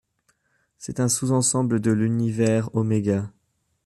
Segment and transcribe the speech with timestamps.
[0.79, 2.83] C'est un sous-ensemble de l'univers Ω.